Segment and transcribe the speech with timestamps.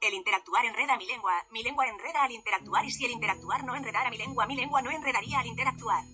[0.00, 3.74] El interactuar enreda mi lengua, mi lengua enreda al interactuar y si el interactuar no
[3.74, 6.04] enredara mi lengua, mi lengua no enredaría al interactuar.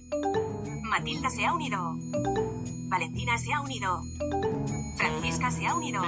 [0.84, 1.94] Matilda se ha unido.
[2.88, 4.00] Valentina se ha unido.
[4.96, 6.02] Francisca se ha unido.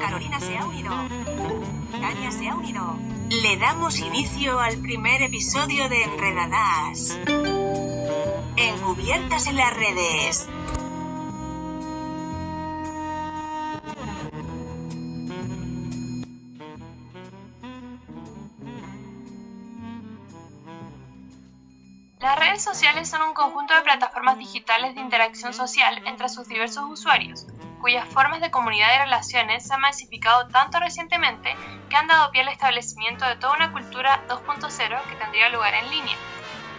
[0.00, 0.90] Carolina se ha unido.
[1.90, 2.96] Tania se ha unido.
[3.28, 7.18] Le damos inicio al primer episodio de Enredadas.
[8.56, 10.48] Encubiertas en las redes.
[22.62, 27.44] Redes sociales son un conjunto de plataformas digitales de interacción social entre sus diversos usuarios,
[27.80, 31.56] cuyas formas de comunidad y relaciones se han masificado tanto recientemente
[31.90, 35.90] que han dado pie al establecimiento de toda una cultura 2.0 que tendría lugar en
[35.90, 36.16] línea.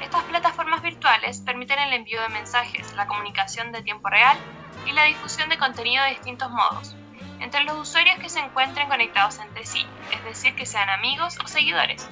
[0.02, 4.38] Estas plataformas virtuales permiten el envío de mensajes, la comunicación de tiempo real
[4.86, 6.96] y la difusión de contenido de distintos modos,
[7.42, 11.48] entre los usuarios que se encuentren conectados entre sí, es decir, que sean amigos o
[11.50, 12.08] seguidores.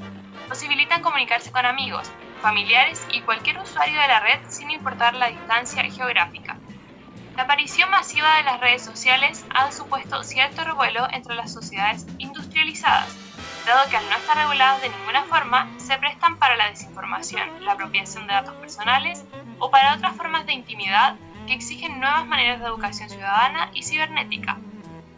[0.50, 5.84] Posibilitan comunicarse con amigos, familiares y cualquier usuario de la red sin importar la distancia
[5.84, 6.58] geográfica.
[7.36, 13.16] La aparición masiva de las redes sociales ha supuesto cierto revuelo entre las sociedades industrializadas,
[13.66, 17.74] dado que al no estar reguladas de ninguna forma, se prestan para la desinformación, la
[17.74, 19.24] apropiación de datos personales
[19.60, 21.16] o para otras formas de intimidad
[21.48, 24.58] que exigen nuevas maneras de educación ciudadana y cibernética.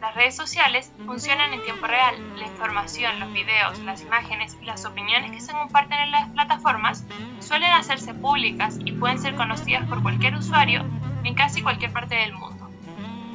[0.03, 2.13] Las redes sociales funcionan en tiempo real.
[2.37, 7.05] La información, los videos, las imágenes y las opiniones que se comparten en las plataformas
[7.39, 10.83] suelen hacerse públicas y pueden ser conocidas por cualquier usuario
[11.23, 12.69] en casi cualquier parte del mundo.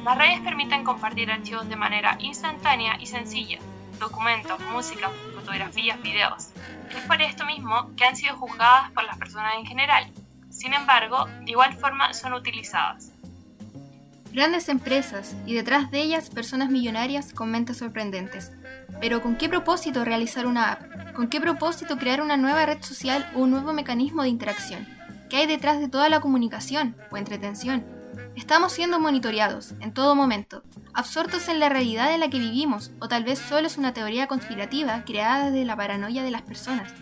[0.03, 3.57] Las redes permiten compartir archivos de manera instantánea y sencilla,
[3.97, 6.49] documentos, música, fotografías, videos.
[6.91, 10.13] Es por esto mismo que han sido juzgadas por las personas en general.
[10.51, 13.11] Sin embargo, de igual forma son utilizadas.
[14.31, 18.51] Grandes empresas y detrás de ellas personas millonarias con mentes sorprendentes.
[19.01, 21.13] Pero ¿con qué propósito realizar una app?
[21.13, 24.87] ¿Con qué propósito crear una nueva red social o un nuevo mecanismo de interacción?
[25.29, 27.83] ¿Qué hay detrás de toda la comunicación o entretención?
[28.35, 30.63] Estamos siendo monitoreados en todo momento,
[30.93, 34.27] absortos en la realidad en la que vivimos o tal vez solo es una teoría
[34.27, 36.93] conspirativa creada desde la paranoia de las personas.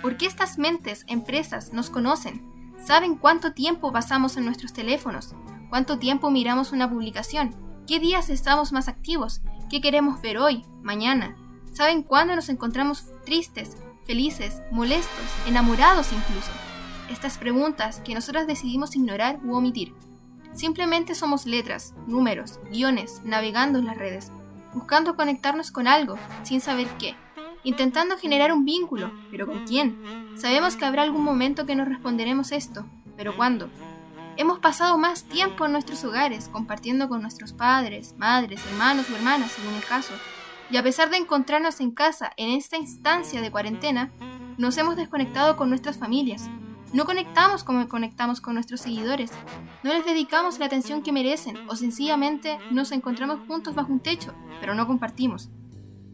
[0.00, 2.42] ¿Por qué estas mentes, empresas, nos conocen?
[2.78, 5.34] ¿Saben cuánto tiempo pasamos en nuestros teléfonos?
[5.74, 7.52] ¿Cuánto tiempo miramos una publicación?
[7.88, 9.42] ¿Qué días estamos más activos?
[9.68, 11.34] ¿Qué queremos ver hoy, mañana?
[11.72, 13.76] ¿Saben cuándo nos encontramos tristes,
[14.06, 16.52] felices, molestos, enamorados incluso?
[17.10, 19.92] Estas preguntas que nosotras decidimos ignorar u omitir.
[20.52, 24.30] Simplemente somos letras, números, guiones, navegando en las redes,
[24.74, 26.14] buscando conectarnos con algo,
[26.44, 27.16] sin saber qué,
[27.64, 29.98] intentando generar un vínculo, pero ¿con quién?
[30.36, 32.86] Sabemos que habrá algún momento que nos responderemos esto,
[33.16, 33.68] pero ¿cuándo?
[34.36, 39.52] Hemos pasado más tiempo en nuestros hogares, compartiendo con nuestros padres, madres, hermanos o hermanas,
[39.52, 40.12] según el caso.
[40.70, 44.10] Y a pesar de encontrarnos en casa en esta instancia de cuarentena,
[44.58, 46.50] nos hemos desconectado con nuestras familias.
[46.92, 49.30] No conectamos como conectamos con nuestros seguidores.
[49.84, 54.34] No les dedicamos la atención que merecen o sencillamente nos encontramos juntos bajo un techo,
[54.58, 55.48] pero no compartimos.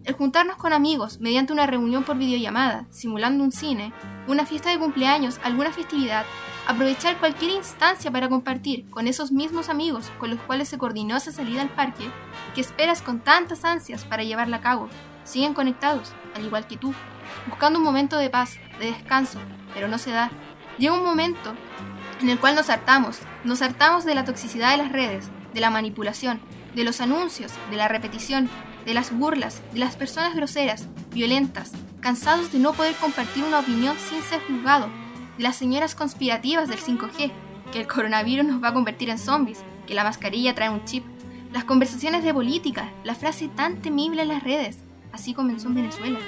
[0.05, 3.95] El juntarnos con amigos mediante una reunión por videollamada, simulando un cine,
[4.29, 6.25] una fiesta de cumpleaños, alguna festividad,
[6.71, 11.33] aprovechar cualquier instancia para compartir con esos mismos amigos con los cuales se coordinó esa
[11.33, 12.09] salida al parque,
[12.55, 14.89] que esperas con tantas ansias para llevarla a cabo,
[15.25, 16.95] siguen conectados, al igual que tú,
[17.49, 19.41] buscando un momento de paz, de descanso,
[19.75, 20.31] pero no se da.
[20.79, 21.55] Llega un momento
[22.21, 25.71] en el cual nos hartamos, nos hartamos de la toxicidad de las redes, de la
[25.71, 26.41] manipulación,
[26.75, 28.49] de los anuncios, de la repetición,
[28.85, 33.97] de las burlas, de las personas groseras, violentas, cansados de no poder compartir una opinión
[33.99, 34.89] sin ser juzgado,
[35.41, 37.33] de las señoras conspirativas del 5G,
[37.73, 41.03] que el coronavirus nos va a convertir en zombies, que la mascarilla trae un chip,
[41.51, 44.81] las conversaciones de política, la frase tan temible en las redes,
[45.13, 46.19] así comenzó en Venezuela,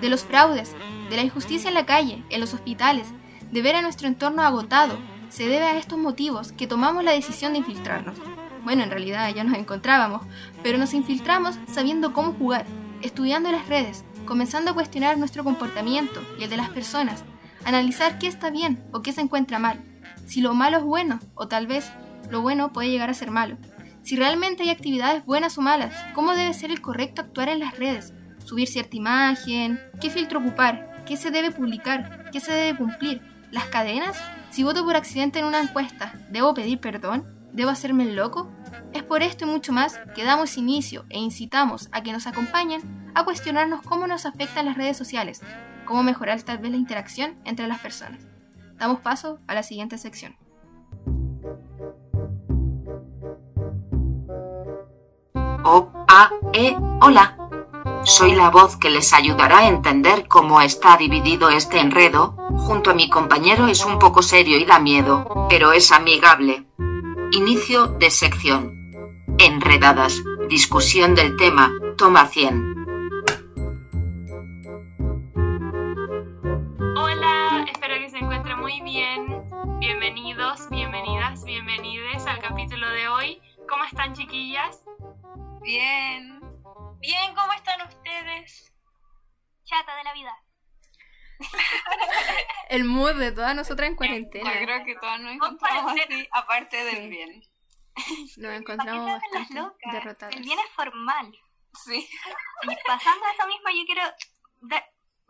[0.00, 0.74] de los fraudes,
[1.08, 3.06] de la injusticia en la calle, en los hospitales,
[3.52, 4.98] de ver a nuestro entorno agotado,
[5.28, 8.18] se debe a estos motivos que tomamos la decisión de infiltrarnos.
[8.64, 10.22] Bueno, en realidad ya nos encontrábamos,
[10.64, 12.66] pero nos infiltramos sabiendo cómo jugar,
[13.02, 17.22] estudiando las redes, comenzando a cuestionar nuestro comportamiento y el de las personas,
[17.68, 19.78] analizar qué está bien o qué se encuentra mal,
[20.26, 21.90] si lo malo es bueno o tal vez
[22.30, 23.56] lo bueno puede llegar a ser malo,
[24.02, 27.76] si realmente hay actividades buenas o malas, cómo debe ser el correcto actuar en las
[27.78, 33.20] redes, subir cierta imagen, qué filtro ocupar, qué se debe publicar, qué se debe cumplir,
[33.50, 34.16] las cadenas,
[34.50, 37.26] si voto por accidente en una encuesta, ¿debo pedir perdón?
[37.52, 38.50] ¿Debo hacerme el loco?
[38.92, 43.10] Es por esto y mucho más que damos inicio e incitamos a que nos acompañen
[43.14, 45.42] a cuestionarnos cómo nos afectan las redes sociales,
[45.88, 48.20] cómo mejorar tal vez la interacción entre las personas.
[48.76, 50.36] Damos paso a la siguiente sección.
[55.64, 57.36] O, A, E, hola.
[58.04, 62.94] Soy la voz que les ayudará a entender cómo está dividido este enredo, junto a
[62.94, 66.66] mi compañero es un poco serio y da miedo, pero es amigable.
[67.32, 68.92] Inicio de sección.
[69.38, 70.22] Enredadas.
[70.48, 71.72] Discusión del tema.
[71.96, 72.77] Toma 100.
[78.80, 79.50] Muy bien.
[79.80, 83.42] Bienvenidos, bienvenidas, bienvenides al capítulo de hoy.
[83.68, 84.84] ¿Cómo están chiquillas?
[85.62, 86.40] Bien.
[87.00, 88.72] Bien, ¿cómo están ustedes?
[89.64, 90.42] Chata de la vida.
[92.68, 94.54] El mood de todas nosotras en cuarentena.
[94.54, 97.42] Yo creo que todas nos encontramos así, aparte del bien.
[98.36, 100.36] Nos encontramos bastante derrotadas.
[100.36, 101.36] El bien es formal.
[101.84, 102.08] Sí.
[102.62, 104.02] Y pasando a eso mismo, yo quiero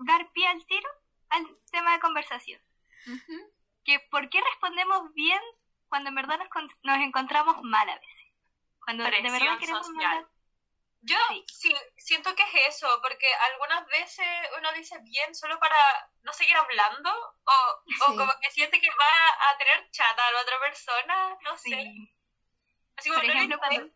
[0.01, 0.89] dar pie al tiro
[1.31, 2.68] al tema de conversación.
[3.85, 5.41] Que ¿Por qué respondemos bien
[5.89, 8.33] cuando en verdad nos, nos encontramos mal a veces?
[8.81, 10.27] Cuando de verdad queremos social.
[11.03, 11.17] Yo
[11.47, 11.73] sí.
[11.97, 14.27] siento que es eso, porque algunas veces
[14.59, 15.77] uno dice bien solo para
[16.23, 17.11] no seguir hablando
[17.45, 21.57] o, o como que siente que va a tener chata a la otra persona, no
[21.57, 21.95] sé.
[22.97, 23.93] Así Por ejemplo, cuando,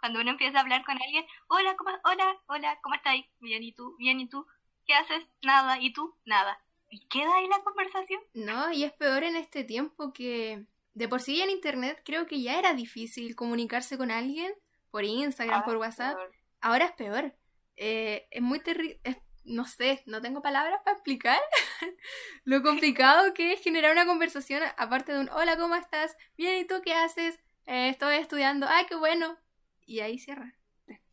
[0.00, 3.26] cuando, uno empieza a hablar con alguien, hola, ¿cómo, hola, hola, ¿cómo estáis?
[3.38, 3.96] Bien, ¿y tú?
[3.98, 4.46] Bien, ¿y tú?
[4.86, 5.28] ¿Qué haces?
[5.42, 6.16] Nada, ¿y tú?
[6.24, 6.58] Nada.
[6.90, 8.20] ¿Y queda ahí la conversación?
[8.34, 12.42] No, y es peor en este tiempo que de por sí en internet creo que
[12.42, 14.52] ya era difícil comunicarse con alguien
[14.90, 16.18] por Instagram, por WhatsApp.
[16.60, 17.32] Ahora es peor.
[17.76, 19.00] Eh, es muy terrible.
[19.44, 21.40] No sé, no tengo palabras para explicar
[22.44, 26.16] lo complicado que es generar una conversación aparte de un hola, ¿cómo estás?
[26.36, 27.38] Bien, ¿y tú qué haces?
[27.66, 28.66] Eh, estoy estudiando.
[28.68, 29.38] ¡Ay, qué bueno!
[29.86, 30.59] Y ahí cierra.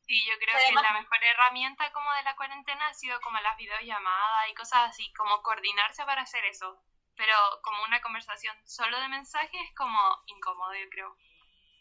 [0.07, 3.57] Sí, yo creo que la mejor herramienta como de la cuarentena ha sido como las
[3.57, 6.81] videollamadas y cosas así, como coordinarse para hacer eso.
[7.17, 11.17] Pero como una conversación solo de mensajes es como incómodo, yo creo.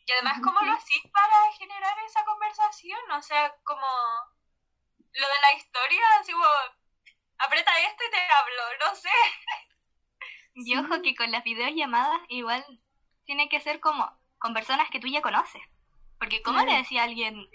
[0.07, 2.99] Y además, ¿cómo lo hacís para generar esa conversación?
[3.13, 3.87] O sea, como
[5.13, 6.47] lo de la historia, así como,
[7.39, 9.09] aprieta esto y te hablo, no sé.
[10.59, 12.65] Y ojo que con las videollamadas igual
[13.27, 15.76] tiene que ser como con personas que tú ya conoces.
[16.19, 17.47] Porque como le decía a alguien,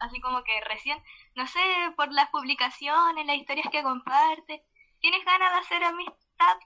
[0.00, 0.98] así como que recién,
[1.36, 1.60] no sé,
[1.96, 4.62] por las publicaciones, las historias que comparte,
[5.00, 6.56] tienes ganas de hacer amistad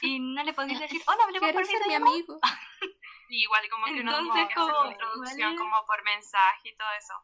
[0.00, 2.40] y no le podrías decir, hola, hablemos por ser mi amigo.
[3.28, 7.14] igual como que uno como, como introducción como por mensaje y todo eso.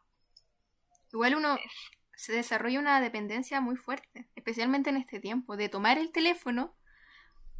[1.11, 1.57] Igual uno
[2.15, 6.75] se desarrolla una dependencia muy fuerte, especialmente en este tiempo, de tomar el teléfono,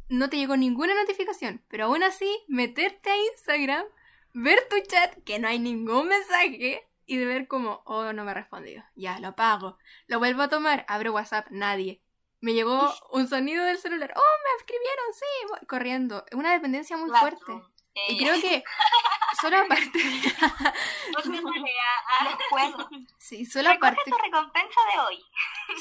[0.08, 3.84] no te llegó ninguna notificación, pero aún así meterte a Instagram,
[4.34, 8.32] ver tu chat, que no hay ningún mensaje, y de ver como, oh, no me
[8.32, 12.02] ha respondido, ya, lo apago, lo vuelvo a tomar, abro WhatsApp, nadie.
[12.40, 15.24] Me llegó un sonido del celular, oh, me escribieron, sí,
[15.66, 16.26] corriendo.
[16.32, 17.62] Una dependencia muy fuerte.
[18.08, 18.62] Y creo que
[19.40, 19.98] solo aparte.
[23.18, 24.02] sí, solo aparte.
[24.04, 25.24] tu recompensa de hoy.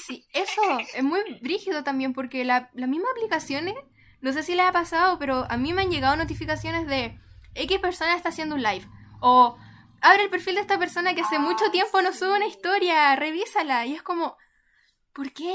[0.05, 0.61] sí, eso
[0.93, 3.75] es muy brígido también porque la, las mismas aplicaciones,
[4.21, 7.19] no sé si les ha pasado, pero a mí me han llegado notificaciones de
[7.55, 8.87] X persona está haciendo un live.
[9.21, 9.57] O
[10.01, 13.85] abre el perfil de esta persona que hace mucho tiempo no sube una historia, revísala.
[13.85, 14.37] Y es como,
[15.13, 15.53] ¿por qué?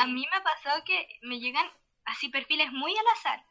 [0.00, 1.66] A mí me ha pasado que me llegan
[2.04, 3.44] así perfiles muy al azar.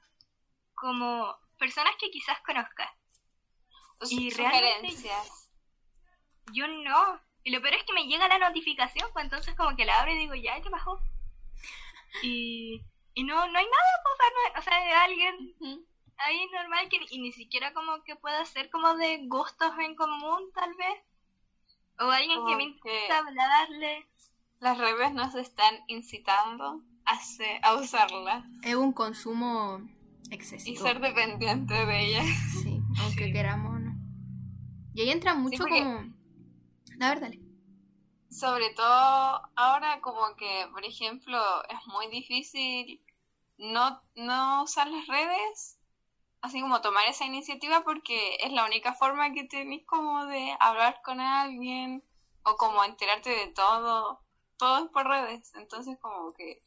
[0.74, 2.92] Como personas que quizás conozcas.
[4.10, 5.50] Y sugerencias.
[6.52, 7.22] Yo no.
[7.44, 10.14] Y lo peor es que me llega la notificación, pues entonces como que la abro
[10.14, 11.00] y digo, ya, ¿qué bajó?
[12.22, 12.82] Y,
[13.14, 15.56] y no, no hay nada, pues, o sea, de alguien
[16.18, 20.52] ahí normal que y ni siquiera como que pueda ser como de gustos en común,
[20.54, 21.02] tal vez.
[22.00, 24.06] O alguien que me intenta hablarle.
[24.60, 27.20] Las redes nos están incitando a,
[27.64, 28.46] a usarla.
[28.64, 29.82] Es un consumo
[30.32, 30.74] excesivo.
[30.74, 32.24] Y ser dependiente de ella.
[32.62, 33.94] Sí, aunque queramos no.
[34.94, 36.14] Y ahí entra mucho como...
[36.98, 37.32] La verdad.
[38.30, 41.40] Sobre todo ahora como que, por ejemplo,
[41.70, 43.02] es muy difícil
[43.58, 45.78] no, no usar las redes,
[46.44, 51.02] así como tomar esa iniciativa porque es la única forma que tenés como de hablar
[51.02, 52.04] con alguien
[52.44, 54.22] o como enterarte de todo,
[54.58, 56.62] todo es por redes, entonces como que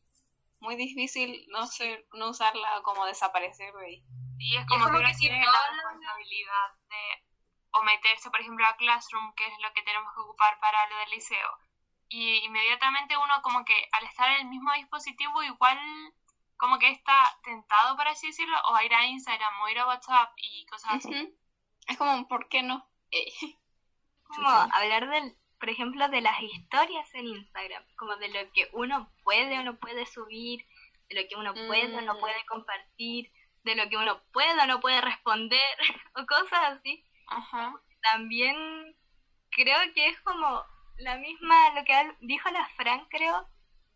[0.61, 4.05] muy difícil no ser, no usarla como desaparecer de ahí.
[4.39, 7.27] Sí, es como, que uno tiene la responsabilidad de
[7.73, 10.97] o meterse, por ejemplo, a Classroom, que es lo que tenemos que ocupar para lo
[10.97, 11.51] del liceo.
[12.09, 15.79] Y inmediatamente uno como que al estar en el mismo dispositivo igual
[16.57, 19.87] como que está tentado, por así decirlo, o a ir a Instagram o ir a
[19.87, 21.35] WhatsApp y cosas así.
[21.87, 22.87] Es como, ¿por qué no?
[24.29, 29.11] como hablar del por ejemplo, de las historias en Instagram, como de lo que uno
[29.25, 30.65] puede o no puede subir,
[31.09, 32.21] de lo que uno puede o no mm.
[32.21, 33.31] puede compartir,
[33.65, 35.61] de lo que uno puede o no puede responder,
[36.17, 37.05] o cosas así.
[38.13, 38.97] También
[39.51, 40.63] creo que es como
[40.99, 43.49] la misma, lo que dijo la Fran, creo,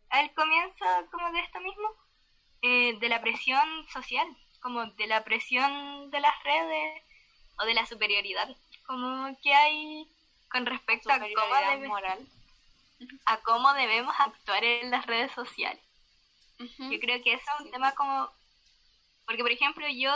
[0.09, 1.89] al comienzo como de esto mismo,
[2.63, 4.27] eh, de la presión social,
[4.61, 7.03] como de la presión de las redes
[7.59, 8.49] o de la superioridad,
[8.87, 10.11] como que hay
[10.51, 12.27] con respecto a cómo, moral.
[13.25, 15.83] a cómo debemos actuar en las redes sociales.
[16.59, 18.31] Yo creo que eso es un tema como,
[19.25, 20.13] porque por ejemplo yo,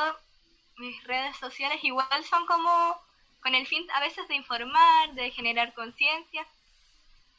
[0.77, 3.01] mis redes sociales igual son como
[3.41, 6.47] con el fin a veces de informar, de generar conciencia,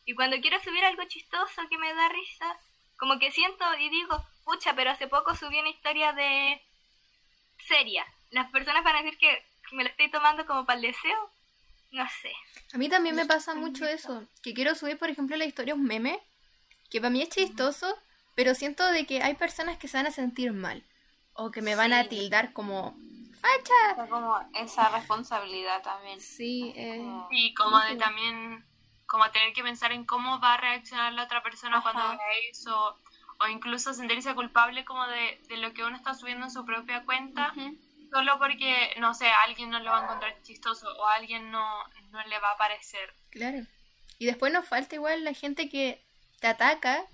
[0.06, 2.60] y cuando quiero subir algo chistoso que me da risa,
[2.98, 6.62] como que siento y digo, pucha, pero hace poco subí una historia de
[7.68, 8.06] seria.
[8.32, 11.30] Las personas van a decir que me la estoy tomando como para el deseo.
[11.92, 12.32] No sé.
[12.74, 14.28] A mí también me pasa mucho eso.
[14.42, 16.20] Que quiero subir, por ejemplo, la historia un meme.
[16.90, 17.98] Que para mí es chistoso.
[18.36, 20.84] Pero siento de que hay personas que se van a sentir mal.
[21.34, 22.98] O que me van a tildar como
[23.40, 24.08] facha.
[24.10, 26.20] como esa responsabilidad también.
[26.20, 28.66] Sí, eh, y como de también
[29.16, 32.20] como tener que pensar en cómo va a reaccionar la otra persona cuando vea
[32.52, 33.00] eso,
[33.40, 37.54] o incluso sentirse culpable como de, lo que uno está subiendo en su propia cuenta,
[38.12, 41.66] solo porque, no sé, alguien no lo va a encontrar chistoso o a alguien no,
[42.12, 43.14] no le va a parecer.
[43.30, 43.60] Claro.
[44.20, 46.04] Y después nos falta igual la gente que
[46.42, 47.06] te ataca,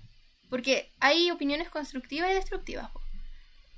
[0.50, 2.90] porque hay opiniones constructivas y destructivas.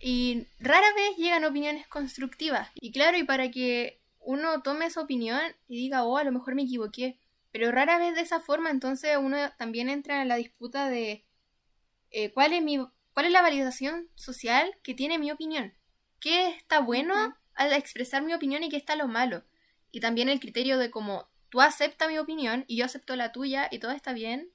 [0.00, 2.70] Y rara vez llegan opiniones constructivas.
[2.74, 6.54] Y claro, y para que uno tome esa opinión y diga, oh, a lo mejor
[6.54, 7.18] me equivoqué,
[7.54, 11.24] pero rara vez de esa forma, entonces uno también entra en la disputa de
[12.10, 15.72] eh, cuál, es mi, cuál es la validación social que tiene mi opinión.
[16.18, 17.14] ¿Qué está bueno
[17.54, 19.44] al expresar mi opinión y qué está lo malo?
[19.92, 23.68] Y también el criterio de cómo tú aceptas mi opinión y yo acepto la tuya
[23.70, 24.50] y todo está bien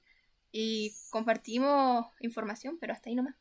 [0.52, 3.36] y compartimos información, pero hasta ahí nomás.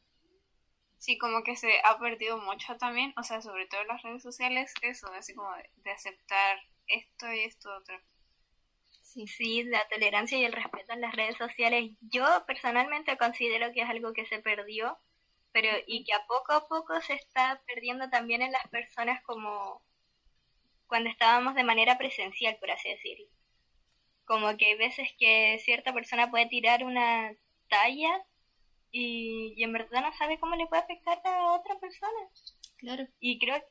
[0.99, 4.23] Sí, como que se ha perdido mucho también, o sea, sobre todo en las redes
[4.23, 5.49] sociales, eso, así como
[5.83, 7.99] de aceptar esto y esto otro.
[9.13, 9.27] Sí.
[9.27, 13.89] sí, la tolerancia y el respeto en las redes sociales, yo personalmente considero que es
[13.89, 14.97] algo que se perdió,
[15.51, 19.81] pero y que a poco a poco se está perdiendo también en las personas como
[20.87, 23.25] cuando estábamos de manera presencial, por así decirlo.
[24.25, 27.31] Como que hay veces que cierta persona puede tirar una
[27.67, 28.21] talla
[28.91, 32.29] y, y en verdad no sabe cómo le puede afectar a otra persona.
[32.77, 33.07] Claro.
[33.19, 33.61] Y creo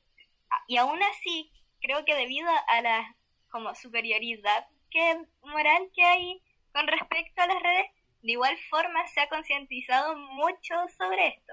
[0.67, 3.17] y aún así creo que debido a la
[3.51, 6.43] como superioridad que moral que hay
[6.73, 7.87] con respecto a las redes,
[8.23, 11.53] de igual forma se ha concientizado mucho sobre esto.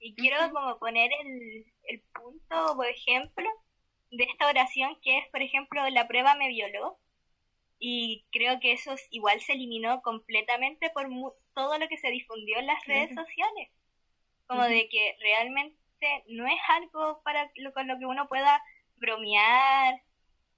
[0.00, 3.48] Y quiero como poner el, el punto o ejemplo
[4.10, 6.96] de esta oración que es, por ejemplo, la prueba me violó.
[7.80, 11.08] Y creo que eso igual se eliminó completamente por
[11.54, 13.70] todo lo que se difundió en las redes sociales.
[14.46, 15.76] Como de que realmente
[16.28, 18.62] no es algo para lo, con lo que uno pueda
[18.96, 20.00] bromear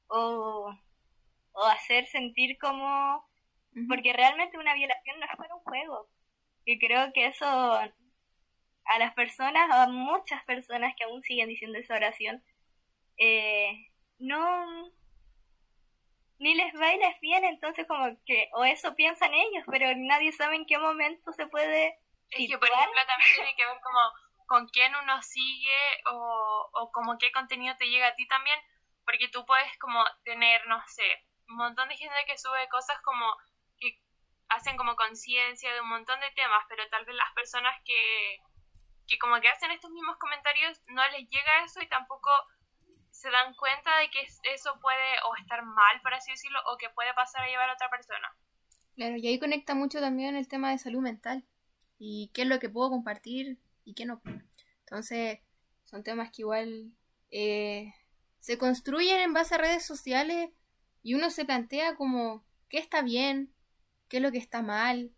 [0.07, 0.75] o
[1.61, 3.25] o hacer sentir como...
[3.89, 6.09] Porque realmente una violación no es para un juego.
[6.65, 11.95] Y creo que eso a las personas, a muchas personas que aún siguen diciendo esa
[11.95, 12.43] oración,
[13.19, 13.89] eh,
[14.19, 14.91] no
[16.39, 20.33] ni les va y les viene, entonces como que, o eso piensan ellos, pero nadie
[20.33, 21.99] sabe en qué momento se puede...
[22.31, 24.01] Es que, por ejemplo, también tiene que ver como
[24.47, 28.59] con quién uno sigue o, o como qué contenido te llega a ti también,
[29.05, 31.05] porque tú puedes como tener, no sé,
[31.51, 33.27] un montón de gente que sube cosas como
[33.79, 33.99] que
[34.49, 38.39] hacen como conciencia de un montón de temas, pero tal vez las personas que,
[39.07, 42.31] que como que hacen estos mismos comentarios no les llega eso y tampoco
[43.11, 44.23] se dan cuenta de que
[44.55, 47.75] eso puede o estar mal, por así decirlo, o que puede pasar a llevar a
[47.75, 48.35] otra persona.
[48.95, 51.45] Claro, y ahí conecta mucho también el tema de salud mental
[51.99, 54.23] y qué es lo que puedo compartir y qué no.
[54.81, 55.41] Entonces,
[55.85, 56.93] son temas que igual
[57.31, 57.95] eh,
[58.39, 60.51] se construyen en base a redes sociales
[61.03, 63.53] y uno se plantea como, ¿qué está bien?
[64.09, 65.13] ¿Qué es lo que está mal?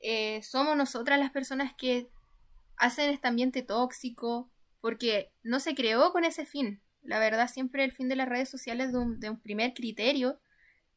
[0.00, 2.10] Eh, ¿Somos nosotras las personas que
[2.76, 4.50] hacen este ambiente tóxico?
[4.80, 6.82] Porque no se creó con ese fin.
[7.02, 10.40] La verdad, siempre el fin de las redes sociales de un, de un primer criterio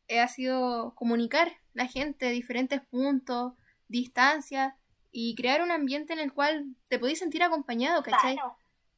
[0.08, 3.54] eh, ha sido comunicar la gente diferentes puntos,
[3.88, 4.74] distancias
[5.12, 8.38] y crear un ambiente en el cual te podéis sentir acompañado, ¿cachai?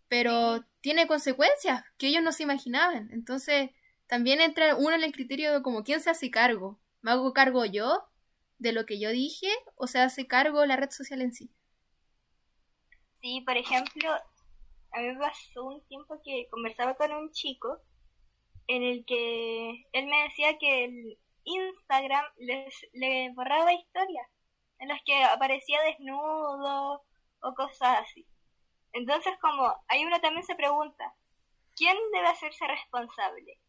[0.07, 3.09] Pero tiene consecuencias que ellos no se imaginaban.
[3.11, 3.69] Entonces,
[4.09, 6.79] también entra uno en el criterio de como quién se hace cargo.
[7.01, 8.03] ¿Me hago cargo yo
[8.57, 11.51] de lo que yo dije o se hace cargo la red social en sí?
[13.21, 17.77] Sí, por ejemplo, a mí me pasó un tiempo que conversaba con un chico
[18.65, 24.27] en el que él me decía que el Instagram les, le borraba historias
[24.79, 27.03] en las que aparecía desnudo
[27.41, 28.25] o cosas así.
[28.93, 31.13] Entonces, como hay uno también se pregunta,
[31.75, 33.59] ¿quién debe hacerse responsable?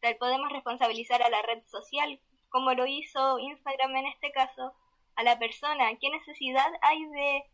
[0.00, 4.74] Tal podemos responsabilizar a la red social como lo hizo Instagram en este caso,
[5.16, 5.96] a la persona.
[6.00, 7.44] ¿Qué necesidad hay de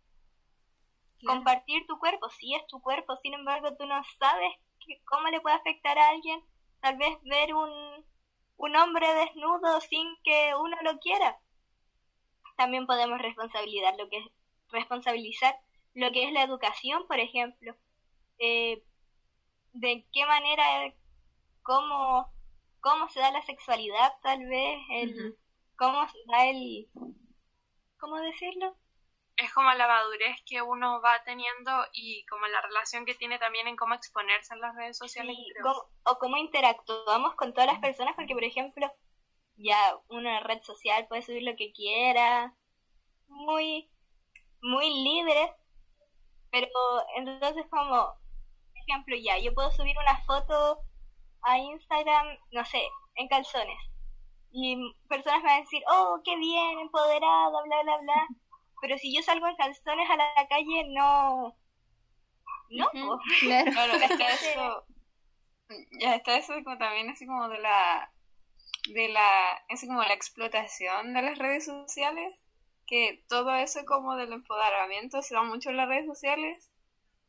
[1.24, 2.28] compartir tu cuerpo?
[2.30, 4.54] Si es tu cuerpo, sin embargo, tú no sabes
[5.04, 6.42] cómo le puede afectar a alguien.
[6.80, 8.04] Tal vez ver un,
[8.56, 11.38] un hombre desnudo sin que uno lo quiera.
[12.56, 14.26] También podemos responsabilizar lo que es,
[14.70, 15.58] responsabilizar
[15.94, 17.74] lo que es la educación, por ejemplo.
[18.38, 18.82] Eh,
[19.72, 20.64] de qué manera,
[21.62, 22.32] cómo,
[22.86, 25.36] cómo se da la sexualidad, tal vez, el,
[25.76, 26.88] cómo se da el,
[27.98, 28.76] ¿cómo decirlo?
[29.36, 33.66] Es como la madurez que uno va teniendo y como la relación que tiene también
[33.66, 35.36] en cómo exponerse en las redes sociales.
[36.04, 38.88] o cómo interactuamos con todas las personas, porque por ejemplo,
[39.56, 42.54] ya una red social puede subir lo que quiera,
[43.26, 43.90] muy,
[44.62, 45.52] muy libre,
[46.52, 46.68] pero
[47.16, 48.14] entonces como,
[48.70, 50.86] por ejemplo, ya, yo puedo subir una foto
[51.42, 52.82] a Instagram, no sé,
[53.16, 53.78] en calzones.
[54.52, 54.76] Y
[55.08, 58.26] personas me van a decir, oh, qué bien, empoderada, bla, bla, bla.
[58.80, 61.56] Pero si yo salgo en calzones a la calle, no...
[62.68, 62.88] No,
[63.40, 63.70] claro.
[63.70, 64.86] claro está eso,
[66.00, 68.12] ya está eso como también así como de la
[68.92, 72.34] de la así como la explotación de las redes sociales
[72.86, 76.70] que todo eso como del empoderamiento se da mucho en las redes sociales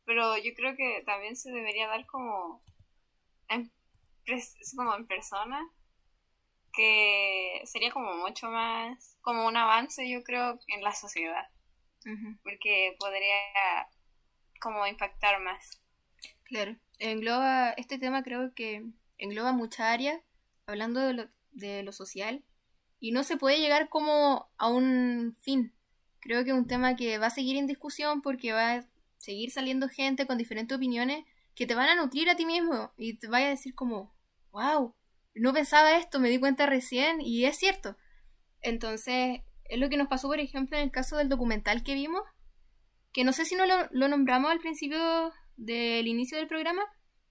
[0.04, 2.62] pero yo creo que también se debería dar como
[3.48, 3.70] en,
[4.76, 5.68] como en persona
[6.72, 11.48] que sería como mucho más, como un avance yo creo en la sociedad,
[12.42, 13.36] porque podría
[14.60, 15.80] como impactar más.
[16.44, 18.84] Claro, engloba, este tema creo que
[19.18, 20.22] engloba mucha área,
[20.66, 22.44] hablando de lo, de lo social,
[23.00, 25.74] y no se puede llegar como a un fin.
[26.20, 28.84] Creo que es un tema que va a seguir en discusión porque va a
[29.18, 33.14] seguir saliendo gente con diferentes opiniones que te van a nutrir a ti mismo y
[33.14, 34.14] te vaya a decir como,
[34.50, 34.94] wow,
[35.34, 37.96] no pensaba esto, me di cuenta recién y es cierto.
[38.60, 42.22] Entonces, es lo que nos pasó, por ejemplo, en el caso del documental que vimos,
[43.12, 46.82] que no sé si no lo, nombramos al principio del inicio del programa,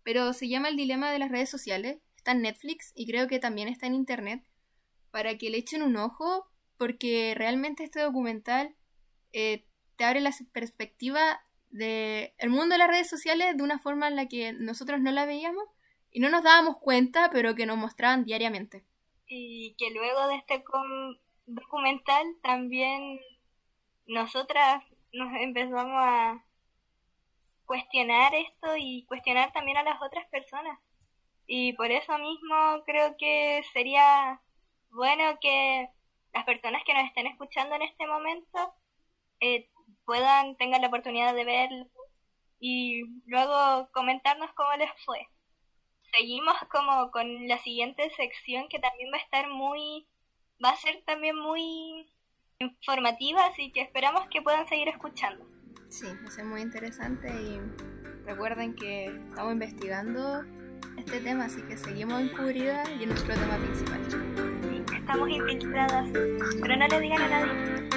[0.03, 3.39] pero se llama El Dilema de las Redes Sociales, está en Netflix y creo que
[3.39, 4.43] también está en Internet,
[5.11, 8.75] para que le echen un ojo, porque realmente este documental
[9.33, 9.65] eh,
[9.95, 11.39] te abre la perspectiva
[11.69, 15.11] del el mundo de las redes sociales de una forma en la que nosotros no
[15.11, 15.65] la veíamos
[16.17, 18.83] y no nos dábamos cuenta, pero que nos mostraban diariamente.
[19.27, 20.63] Y que luego de este
[21.45, 23.19] documental también
[24.07, 26.43] nosotras nos empezamos a
[27.67, 30.79] cuestionar esto y cuestionar también a las otras personas.
[31.45, 34.41] Y por eso mismo creo que sería
[34.89, 35.87] bueno que
[36.33, 38.73] las personas que nos estén escuchando en este momento
[39.39, 39.69] eh,
[40.03, 41.85] puedan, tengan la oportunidad de verlo
[42.59, 45.27] y luego comentarnos cómo les fue
[46.15, 50.05] seguimos como con la siguiente sección que también va a estar muy,
[50.63, 52.07] va a ser también muy
[52.59, 55.45] informativa, así que esperamos que puedan seguir escuchando.
[55.89, 57.59] Sí, va a ser muy interesante y
[58.25, 60.43] recuerden que estamos investigando
[60.97, 64.01] este tema, así que seguimos encubridas y en nuestro tema principal.
[64.93, 66.09] estamos infiltradas,
[66.61, 67.87] pero no le digan a nadie.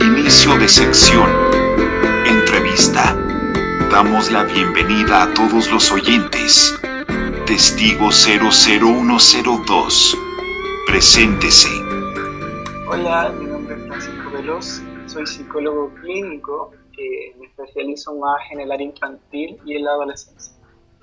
[0.00, 1.30] Inicio de sección.
[2.26, 3.14] Entrevista.
[3.88, 6.76] Damos la bienvenida a todos los oyentes.
[7.46, 10.18] Testigo 00102.
[10.88, 11.68] Preséntese.
[12.88, 14.82] Hola, mi nombre es Francisco Veloz.
[15.06, 16.72] Soy psicólogo clínico.
[16.92, 20.52] que me especializo más en el área infantil y en la adolescencia.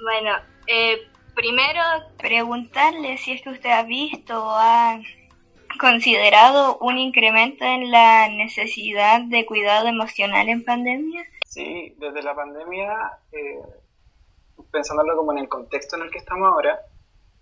[0.04, 0.32] Bueno,
[0.68, 1.82] eh, primero
[2.18, 5.00] preguntarle si es que usted ha visto o ha
[5.78, 11.24] considerado un incremento en la necesidad de cuidado emocional en pandemia?
[11.46, 13.62] Sí, desde la pandemia, eh,
[14.72, 16.80] pensándolo como en el contexto en el que estamos ahora,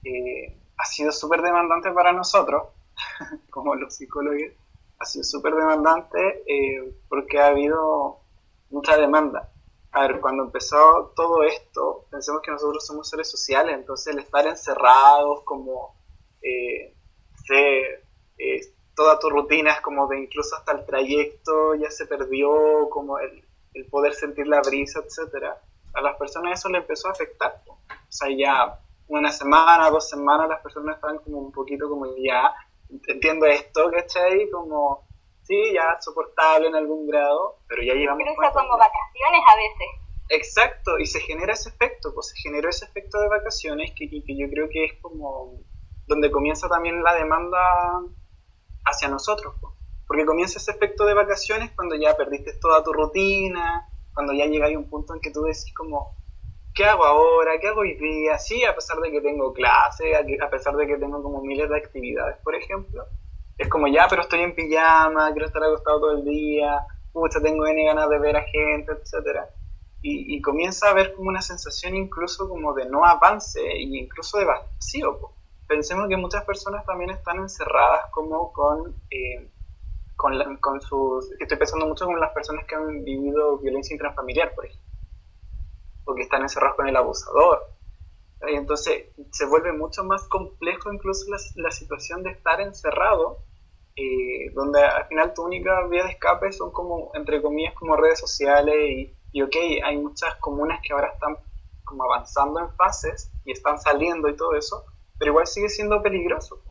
[0.04, 2.70] eh, ha sido súper demandante para nosotros,
[3.50, 4.54] como los psicólogos,
[5.00, 8.20] ha sido súper demandante eh, porque ha habido
[8.70, 9.50] mucha demanda.
[9.92, 14.46] A ver, cuando empezó todo esto, pensemos que nosotros somos seres sociales, entonces el estar
[14.46, 15.96] encerrados como...
[16.42, 16.96] Eh,
[18.38, 18.62] eh,
[18.96, 23.44] toda tu rutina es como de incluso hasta el trayecto ya se perdió, como el,
[23.74, 25.62] el poder sentir la brisa, etcétera.
[25.94, 27.56] A las personas eso le empezó a afectar.
[27.68, 27.78] O
[28.10, 32.54] sea, ya una semana, dos semanas las personas estaban como un poquito como ya,
[33.08, 34.50] entiendo esto, ¿cachai?
[34.50, 35.08] Como,
[35.44, 38.22] sí, ya soportable en algún grado, pero ya llevamos...
[38.22, 40.06] Incluso como vacaciones a veces.
[40.30, 44.38] Exacto, y se genera ese efecto, pues se generó ese efecto de vacaciones que, que
[44.38, 45.60] yo creo que es como
[46.08, 47.60] donde comienza también la demanda
[48.86, 49.56] hacia nosotros,
[50.08, 54.68] Porque comienza ese efecto de vacaciones cuando ya perdiste toda tu rutina, cuando ya llega
[54.68, 56.16] a un punto en que tú decís como,
[56.74, 57.60] ¿qué hago ahora?
[57.60, 58.38] ¿Qué hago hoy día?
[58.38, 61.78] Sí, a pesar de que tengo clase, a pesar de que tengo como miles de
[61.78, 63.06] actividades, por ejemplo.
[63.58, 67.66] Es como, ya, pero estoy en pijama, quiero estar acostado todo el día, pucha, tengo
[67.66, 69.50] N ganas de ver a gente, etcétera
[70.08, 74.46] y, comienza a haber como una sensación incluso como de no avance e incluso de
[74.46, 75.20] vacío.
[75.68, 79.50] Pensemos que muchas personas también están encerradas como con, eh,
[80.16, 81.32] con, sus...
[81.40, 84.92] Estoy pensando mucho con las personas que han vivido violencia intrafamiliar, por ejemplo,
[86.04, 87.64] porque están encerrados con el abusador.
[88.48, 93.40] Y entonces se vuelve mucho más complejo incluso la, la situación de estar encerrado
[93.98, 98.20] eh, donde al final tu única vía de escape son como, entre comillas, como redes
[98.20, 101.38] sociales y, y ok, hay muchas comunas que ahora están
[101.86, 104.84] como avanzando en fases y están saliendo y todo eso,
[105.18, 106.62] pero igual sigue siendo peligroso.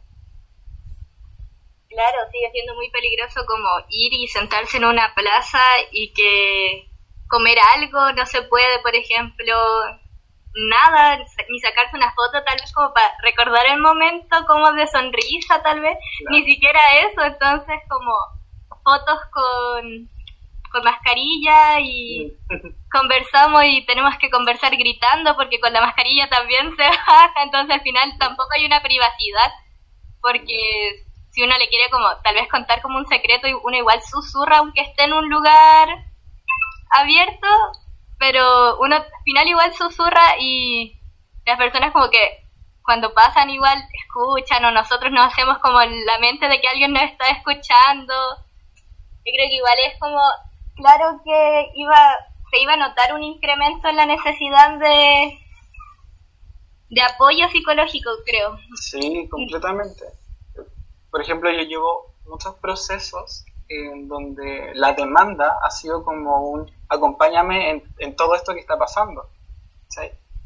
[1.88, 6.90] Claro, sigue siendo muy peligroso como ir y sentarse en una plaza y que
[7.28, 9.54] comer algo no se puede, por ejemplo,
[10.54, 15.62] nada, ni sacarse una foto tal vez como para recordar el momento como de sonrisa
[15.62, 15.96] tal vez,
[16.30, 18.12] ni siquiera eso, entonces como
[18.82, 20.08] fotos con
[20.74, 22.36] con mascarilla y
[22.92, 27.82] conversamos y tenemos que conversar gritando porque con la mascarilla también se baja, entonces al
[27.82, 29.52] final tampoco hay una privacidad
[30.20, 34.58] porque si uno le quiere como tal vez contar como un secreto uno igual susurra
[34.58, 35.88] aunque esté en un lugar
[36.90, 37.46] abierto,
[38.18, 40.98] pero uno al final igual susurra y
[41.46, 42.18] las personas como que
[42.82, 47.04] cuando pasan igual escuchan o nosotros nos hacemos como la mente de que alguien nos
[47.04, 48.14] está escuchando.
[49.24, 50.20] Yo creo que igual es como
[50.76, 51.96] claro que iba,
[52.50, 55.38] se iba a notar un incremento en la necesidad de,
[56.90, 58.58] de apoyo psicológico, creo.
[58.80, 60.04] Sí, completamente.
[61.10, 67.82] Por ejemplo, yo llevo muchos procesos en donde la demanda ha sido como un acompáñame
[67.98, 69.28] en, todo esto que está pasando.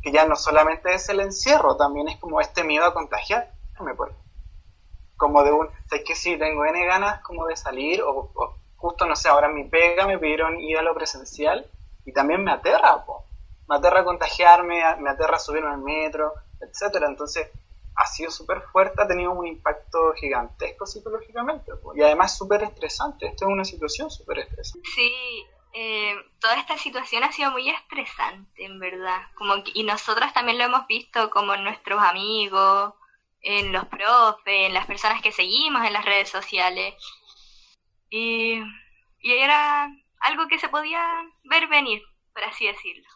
[0.03, 3.51] Que ya no solamente es el encierro, también es como este miedo a contagiarme.
[5.17, 8.31] Como de un, sé que sí, tengo N ganas como de salir o
[8.79, 11.67] justo, no sé, ahora en mi pega me pidieron ir a lo presencial
[12.07, 13.25] y también me aterra, po.
[13.69, 17.07] me aterra contagiarme, me aterra subirme al metro, etcétera.
[17.07, 17.49] Entonces,
[17.97, 23.27] ha sido súper fuerte, ha tenido un impacto gigantesco psicológicamente y además súper estresante.
[23.27, 24.89] Esta es una situación súper estresante.
[24.95, 29.23] Sí, eh, toda esta situación ha sido muy estresante, en verdad.
[29.35, 32.95] Como y nosotros también lo hemos visto como en nuestros amigos,
[33.43, 36.95] en los profes, en las personas que seguimos en las redes sociales.
[38.11, 38.61] Y,
[39.21, 39.91] y era
[40.21, 41.03] algo que se podía
[41.45, 42.03] ver venir,
[42.35, 43.09] por así decirlo.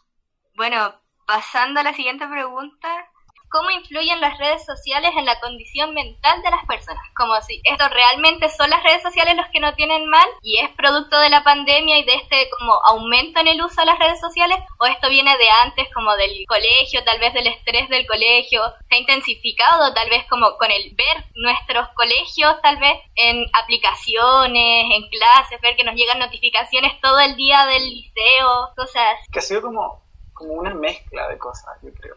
[0.55, 0.95] Bueno,
[1.27, 3.07] pasando a la siguiente pregunta,
[3.53, 7.03] cómo influyen las redes sociales en la condición mental de las personas.
[7.15, 10.71] Como si esto realmente son las redes sociales los que no tienen mal y es
[10.71, 14.19] producto de la pandemia y de este como aumento en el uso de las redes
[14.19, 18.63] sociales o esto viene de antes como del colegio, tal vez del estrés del colegio,
[18.89, 24.85] se ha intensificado tal vez como con el ver nuestros colegios tal vez en aplicaciones,
[24.91, 29.19] en clases, ver que nos llegan notificaciones todo el día del liceo, cosas.
[29.31, 30.01] Que ha sido como,
[30.33, 32.15] como una mezcla de cosas, yo creo.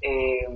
[0.00, 0.46] Eh,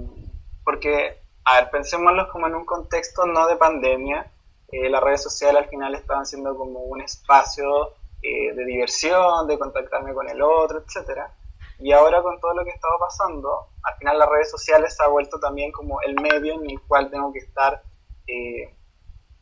[0.65, 4.31] porque, a ver, pensémoslo como en un contexto no de pandemia,
[4.73, 9.59] eh, las redes sociales al final estaban siendo como un espacio eh, de diversión, de
[9.59, 11.33] contactarme con el otro, etcétera.
[11.79, 15.09] Y ahora con todo lo que estaba pasando, al final las redes sociales se ha
[15.09, 17.83] vuelto también como el medio en el cual tengo que estar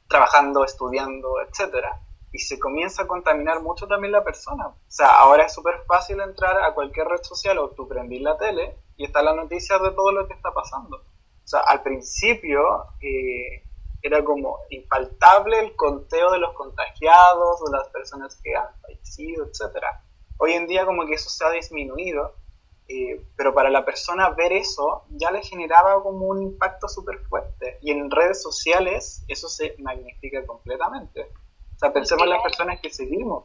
[0.08, 2.00] trabajando, estudiando, etcétera
[2.32, 4.68] y se comienza a contaminar mucho también la persona.
[4.68, 8.38] O sea, ahora es súper fácil entrar a cualquier red social o tú prendís la
[8.38, 10.96] tele y está la noticia de todo lo que está pasando.
[10.96, 12.60] O sea, al principio
[13.00, 13.64] eh,
[14.00, 19.84] era como infaltable el conteo de los contagiados, de las personas que han fallecido, etc.
[20.38, 22.36] Hoy en día como que eso se ha disminuido,
[22.88, 27.78] eh, pero para la persona ver eso ya le generaba como un impacto súper fuerte.
[27.82, 31.28] Y en redes sociales eso se magnifica completamente
[31.82, 33.44] sea, pensemos en las personas que seguimos.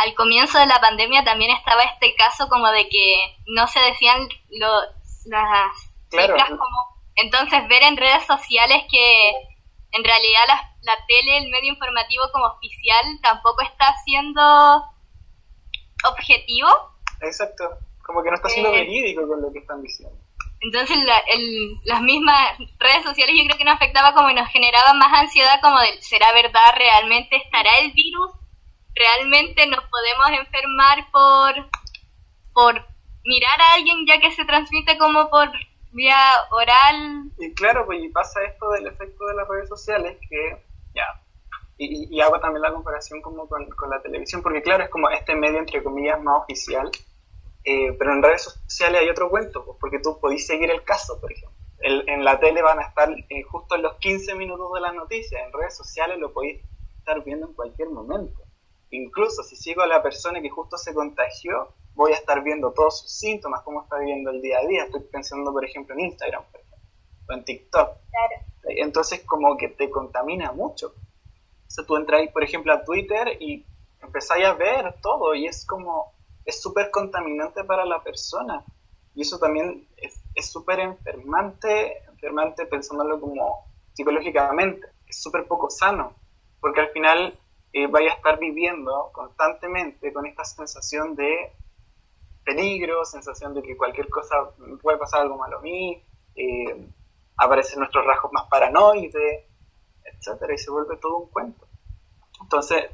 [0.00, 4.28] Al comienzo de la pandemia también estaba este caso como de que no se decían
[5.26, 5.76] las
[6.10, 7.00] cifras como...
[7.16, 9.30] Entonces ver en redes sociales que
[9.92, 14.40] en realidad la, la tele, el medio informativo como oficial tampoco está siendo
[16.08, 16.68] objetivo.
[17.20, 17.68] Exacto,
[18.02, 20.16] como que no está siendo eh, verídico con lo que están diciendo.
[20.60, 20.96] Entonces
[21.84, 25.60] las mismas redes sociales yo creo que nos afectaba como y nos generaba más ansiedad
[25.60, 26.74] como de, ¿será verdad?
[26.74, 28.30] ¿Realmente estará el virus?
[29.00, 31.70] ¿Realmente nos podemos enfermar por,
[32.52, 32.74] por
[33.24, 35.48] mirar a alguien ya que se transmite como por
[35.92, 36.18] vía
[36.50, 37.30] oral?
[37.38, 40.62] Y claro, pues y pasa esto del efecto de las redes sociales que
[40.94, 41.06] ya
[41.78, 45.58] y, hago también la comparación como con, la televisión, porque claro, es como este medio,
[45.58, 46.90] entre comillas, más oficial,
[47.64, 51.18] eh, pero en redes sociales hay otro cuento, pues, porque tú podés seguir el caso,
[51.18, 51.56] por ejemplo.
[51.80, 55.42] en la tele van a estar eh, justo en los 15 minutos de la noticia,
[55.42, 56.60] en redes sociales lo podéis
[56.98, 58.49] estar viendo en cualquier momento.
[58.90, 63.00] Incluso si sigo a la persona que justo se contagió, voy a estar viendo todos
[63.00, 64.84] sus síntomas, cómo está viviendo el día a día.
[64.84, 66.42] Estoy pensando, por ejemplo, en Instagram,
[67.28, 67.90] o en TikTok.
[68.64, 70.88] Entonces, como que te contamina mucho.
[70.88, 73.64] O sea, tú entras, por ejemplo, a Twitter y
[74.02, 76.12] empezáis a ver todo y es como,
[76.44, 78.64] es súper contaminante para la persona.
[79.14, 79.86] Y eso también
[80.34, 84.88] es súper enfermante, enfermante pensándolo como psicológicamente.
[85.06, 86.14] Es súper poco sano,
[86.60, 87.38] porque al final
[87.72, 91.52] eh, vaya a estar viviendo constantemente con esta sensación de
[92.44, 94.36] peligro, sensación de que cualquier cosa
[94.82, 96.02] puede pasar algo malo a mí,
[96.34, 96.88] eh,
[97.36, 99.44] aparecen nuestros rasgos más paranoides,
[100.04, 101.66] etcétera, y se vuelve todo un cuento.
[102.42, 102.84] Entonces,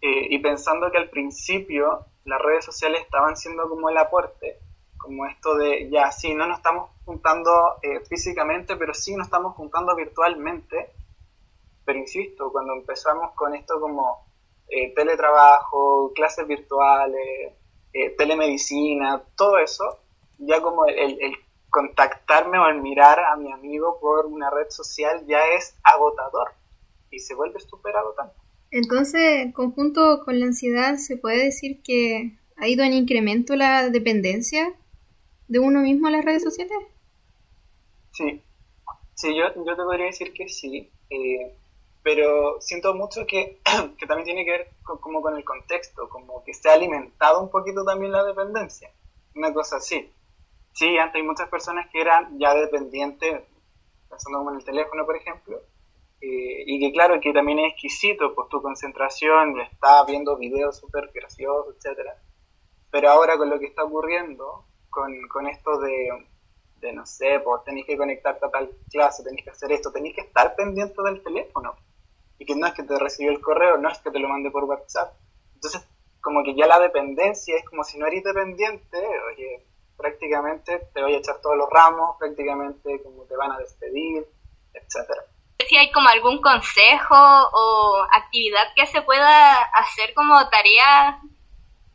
[0.00, 4.58] eh, y pensando que al principio las redes sociales estaban siendo como el aporte,
[4.96, 9.54] como esto de, ya, sí, no nos estamos juntando eh, físicamente, pero sí nos estamos
[9.54, 10.92] juntando virtualmente,
[11.84, 14.26] pero insisto, cuando empezamos con esto como
[14.68, 17.54] eh, teletrabajo, clases virtuales,
[18.16, 19.98] telemedicina, todo eso,
[20.38, 21.34] ya como el, el
[21.72, 26.52] contactarme o el mirar a mi amigo por una red social ya es agotador
[27.10, 28.34] y se vuelve súper agotante.
[28.70, 33.88] Entonces, en conjunto con la ansiedad, ¿se puede decir que ha ido en incremento la
[33.88, 34.74] dependencia
[35.48, 36.76] de uno mismo a las redes sociales?
[38.12, 38.42] Sí,
[39.14, 41.54] sí, yo, yo te podría decir que sí, eh,
[42.02, 43.60] pero siento mucho que,
[43.98, 47.40] que, también tiene que ver con, como con el contexto, como que se ha alimentado
[47.40, 48.90] un poquito también la dependencia,
[49.34, 50.12] una cosa así.
[50.72, 53.42] Sí, antes hay muchas personas que eran ya dependientes,
[54.08, 55.60] pensando como en el teléfono, por ejemplo,
[56.20, 61.10] eh, y que claro, que también es exquisito, pues tu concentración, está viendo videos súper
[61.12, 62.16] graciosos, etcétera.
[62.90, 66.26] Pero ahora con lo que está ocurriendo, con, con esto de,
[66.76, 70.14] de, no sé, pues tenéis que conectarte a tal clase, tenéis que hacer esto, tenéis
[70.14, 71.74] que estar pendiente del teléfono.
[72.42, 74.50] Y que no es que te recibió el correo, no es que te lo mande
[74.50, 75.14] por WhatsApp.
[75.54, 75.86] Entonces,
[76.20, 78.98] como que ya la dependencia es como si no eres dependiente,
[79.32, 79.64] oye,
[79.96, 84.26] prácticamente te voy a echar todos los ramos, prácticamente como te van a despedir,
[84.74, 85.22] etcétera
[85.68, 91.20] si hay como algún consejo o actividad que se pueda hacer como tarea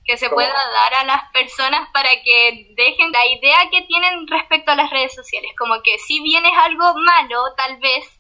[0.06, 4.72] que se pueda dar a las personas para que dejen la idea que tienen respecto
[4.72, 5.52] a las redes sociales.
[5.58, 8.17] Como que si bien es algo malo, tal vez,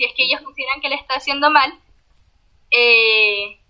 [0.00, 1.78] si es que ellos consideran que le está haciendo mal,
[2.70, 3.60] eh,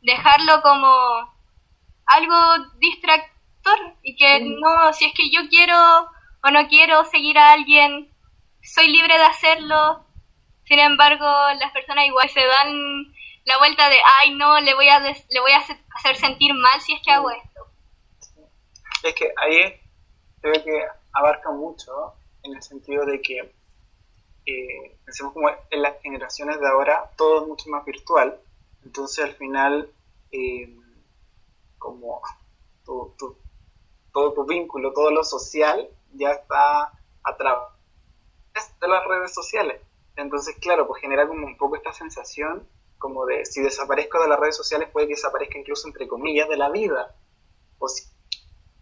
[0.00, 0.90] dejarlo como
[2.06, 2.36] algo
[2.78, 5.76] distractor y que no, si es que yo quiero
[6.42, 8.10] o no quiero seguir a alguien,
[8.62, 10.06] soy libre de hacerlo,
[10.64, 11.26] sin embargo,
[11.60, 13.12] las personas igual se dan
[13.44, 15.58] la vuelta de, ay, no, le voy a, le voy a
[15.96, 17.66] hacer sentir mal si es que hago esto.
[19.02, 19.78] Es que ahí
[20.40, 23.52] creo que abarca mucho en el sentido de que
[24.46, 28.40] eh, pensemos como en las generaciones de ahora todo es mucho más virtual,
[28.84, 29.90] entonces al final
[30.30, 30.76] eh,
[31.78, 32.22] como
[32.84, 37.68] todo tu vínculo, todo lo social ya está a través
[38.80, 39.80] de las redes sociales.
[40.16, 42.66] Entonces, claro, pues genera como un poco esta sensación
[42.98, 46.56] como de si desaparezco de las redes sociales puede que desaparezca incluso entre comillas de
[46.56, 47.14] la vida.
[47.78, 48.04] O si,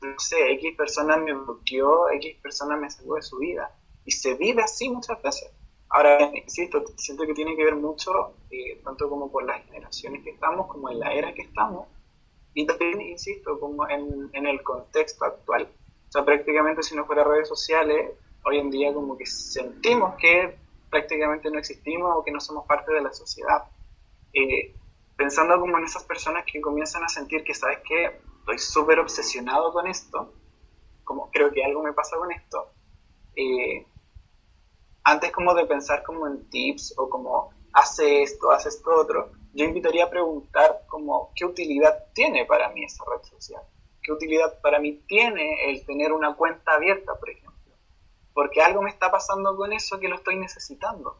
[0.03, 3.75] no sé, X persona me bloqueó, X persona me sacó de su vida.
[4.11, 5.53] Y se vive así muchas veces.
[5.89, 10.31] Ahora, insisto, siento que tiene que ver mucho, eh, tanto como por las generaciones que
[10.31, 11.87] estamos, como en la era que estamos,
[12.53, 15.69] y también, insisto, como en, en el contexto actual.
[16.09, 18.11] O sea, prácticamente si no fuera redes sociales,
[18.45, 20.59] hoy en día como que sentimos que
[20.91, 23.63] prácticamente no existimos o que no somos parte de la sociedad.
[24.33, 24.75] Eh,
[25.17, 28.21] pensando como en esas personas que comienzan a sentir que, ¿sabes qué?
[28.41, 30.33] Estoy súper obsesionado con esto,
[31.05, 32.73] como creo que algo me pasa con esto.
[33.37, 33.87] Eh,
[35.05, 39.65] antes como de pensar como en tips o como hace esto, hace esto otro, yo
[39.65, 43.63] invitaría a preguntar como qué utilidad tiene para mí esa red social,
[44.03, 47.51] qué utilidad para mí tiene el tener una cuenta abierta, por ejemplo
[48.41, 51.19] porque algo me está pasando con eso que lo estoy necesitando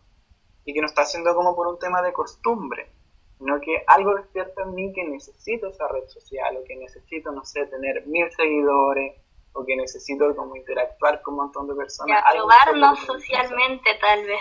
[0.65, 2.91] y que no está haciendo como por un tema de costumbre,
[3.39, 7.45] sino que algo despierta en mí que necesito esa red social o que necesito, no
[7.45, 9.17] sé, tener mil seguidores
[9.53, 12.23] o que necesito como interactuar con un montón de personas.
[12.29, 14.41] Y probarnos socialmente tal vez.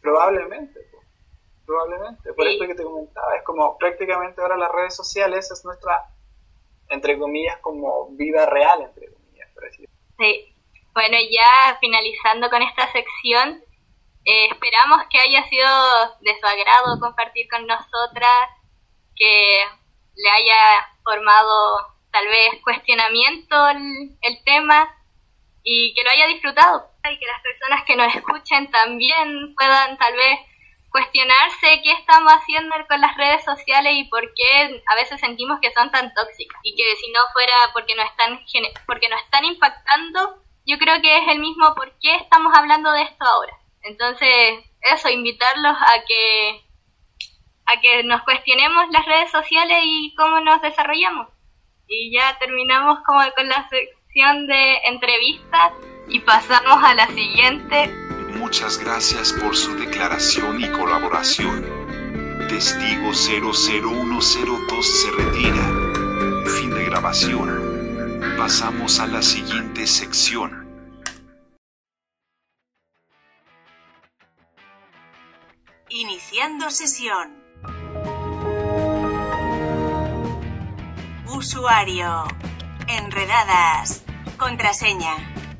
[0.00, 0.80] Probablemente,
[1.66, 2.32] probablemente.
[2.32, 6.04] Por eso que te comentaba, es como prácticamente ahora las redes sociales es nuestra,
[6.88, 9.64] entre comillas, como vida real, entre comillas, por
[10.18, 10.54] Sí.
[10.92, 13.62] Bueno, ya finalizando con esta sección,
[14.26, 15.68] Eh, esperamos que haya sido
[16.20, 18.48] de su agrado compartir con nosotras,
[19.14, 19.62] que
[20.14, 24.88] le haya formado tal vez cuestionamiento el, el tema
[25.64, 26.88] y que lo haya disfrutado.
[27.10, 30.38] Y que las personas que nos escuchen también puedan tal vez
[30.90, 35.72] cuestionarse qué estamos haciendo con las redes sociales y por qué a veces sentimos que
[35.72, 36.60] son tan tóxicas.
[36.62, 38.38] Y que si no fuera porque nos están
[38.86, 43.02] porque nos están impactando yo creo que es el mismo por qué estamos hablando de
[43.02, 43.52] esto ahora.
[43.82, 46.62] Entonces eso invitarlos a que
[47.66, 51.33] a que nos cuestionemos las redes sociales y cómo nos desarrollamos
[51.88, 55.72] y ya terminamos como con la sección de entrevistas
[56.08, 57.90] y pasamos a la siguiente
[58.44, 61.64] Muchas gracias por su declaración y colaboración.
[62.48, 65.64] Testigo 001002 se retira.
[66.58, 68.36] Fin de grabación.
[68.36, 70.68] Pasamos a la siguiente sección.
[75.88, 77.43] Iniciando sesión.
[81.34, 82.28] Usuario.
[82.86, 84.04] Enredadas.
[84.38, 85.16] Contraseña.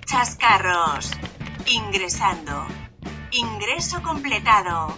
[0.06, 1.10] Chascarros.
[1.66, 2.64] Ingresando.
[3.32, 4.96] Ingreso completado.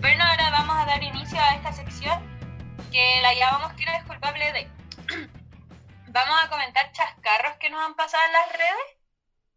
[0.00, 2.18] Bueno, ahora vamos a dar inicio a esta sección
[2.90, 4.70] que la llamamos ¿Quién es culpable de?
[6.08, 8.96] vamos a comentar chascarros que nos han pasado en las redes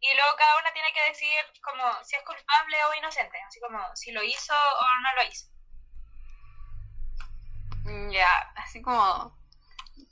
[0.01, 3.79] y luego cada una tiene que decir como si es culpable o inocente, así como
[3.95, 5.54] si lo hizo o no lo hizo.
[7.85, 9.35] Mm, Ya, así como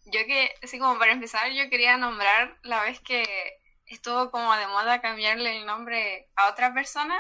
[0.06, 3.24] yo que, así como para empezar, yo quería nombrar la vez que
[3.86, 7.16] estuvo como de moda cambiarle el nombre a otra persona,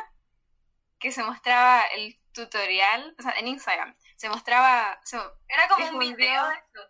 [0.99, 4.99] que se mostraba el tutorial, o sea, en Instagram, se mostraba...
[5.03, 6.81] se Era como un video de esto.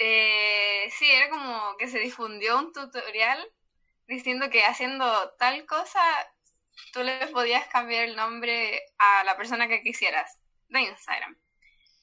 [0.00, 3.44] eh, sí, era como que se difundió un tutorial
[4.06, 6.02] diciendo que haciendo tal cosa,
[6.92, 11.36] tú le podías cambiar el nombre a la persona que quisieras de Instagram.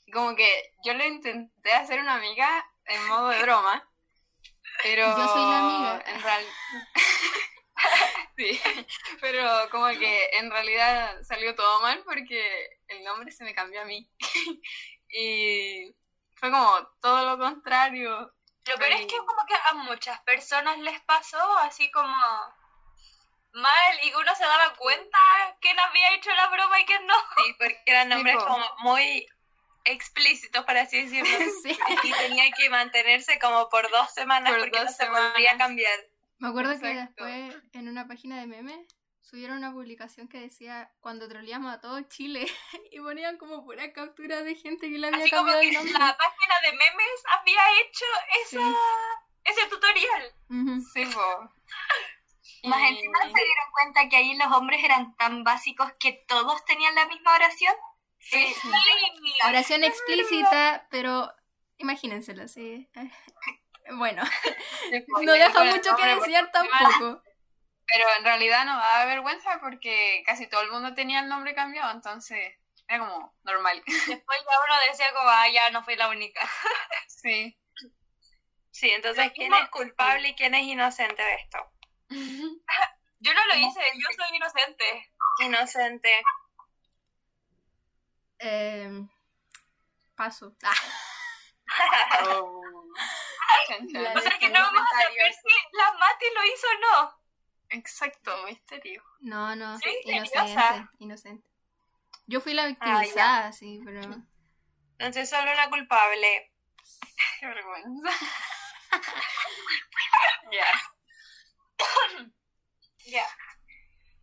[0.08, 3.88] Y como que yo lo intenté hacer una amiga en modo de broma,
[4.82, 6.04] pero Yo soy la amiga.
[6.08, 6.46] en real...
[8.38, 8.62] sí,
[9.20, 13.86] pero como que en realidad salió todo mal porque el nombre se me cambió a
[13.86, 14.10] mí.
[15.10, 15.94] y
[16.36, 18.34] fue como todo lo contrario.
[18.66, 22.16] Lo peor es que como que a muchas personas les pasó así como
[23.52, 25.18] mal y uno se daba cuenta
[25.60, 27.16] quién había hecho la broma y quién no.
[27.36, 28.46] Sí, porque eran nombres po.
[28.46, 29.28] como muy
[29.88, 31.28] explícitos, por así decirlo.
[31.64, 31.78] Sí.
[32.04, 36.00] Y tenía que mantenerse como por dos semanas Por porque dos no se podía cambiar.
[36.40, 38.86] Me acuerdo que después en una página de memes
[39.22, 42.46] subieron una publicación que decía cuando troleamos a todo Chile
[42.92, 45.74] y ponían como pura captura de gente que le había Así como cambiado que el
[45.74, 45.94] nombre.
[45.94, 48.06] la página de memes había hecho
[48.44, 48.76] esa, Sí.
[49.46, 50.34] ese tutorial.
[50.94, 51.50] Sí, po.
[52.70, 56.64] Más Y- encima se dieron cuenta que ahí los hombres eran tan básicos que todos
[56.66, 57.74] tenían la misma oración.
[58.20, 58.56] Sí.
[59.48, 61.32] Oración explícita, pero
[61.78, 62.90] imagínensela, sí.
[63.90, 64.22] Bueno,
[65.22, 67.24] no deja mucho que desear tampoco.
[67.86, 71.90] Pero en realidad no daba vergüenza porque casi todo el mundo tenía el nombre cambiado,
[71.94, 72.54] entonces
[72.88, 73.82] era como normal.
[73.86, 76.42] Después ya uno decía como, ah, ya no fui la única.
[77.08, 77.58] Sí.
[78.70, 81.58] Sí, entonces, ¿quién es culpable y quién es inocente de esto?
[83.20, 85.12] Yo no lo hice, yo soy inocente.
[85.44, 86.24] Inocente.
[88.40, 88.90] Eh,
[90.16, 90.56] paso.
[91.70, 92.62] Ah, Oh.
[93.92, 97.22] La O sea que no vamos a saber si la Mati lo hizo o no.
[97.70, 99.04] Exacto, misterio.
[99.20, 101.48] no, no, Sí, inocente, inocente.
[102.28, 104.02] Yo fui la Ah, victimizada, sí, pero...
[104.98, 106.54] Entonces, solo una culpable.
[107.40, 108.12] Qué vergüenza.
[110.52, 110.66] Ya.
[113.06, 113.26] Ya.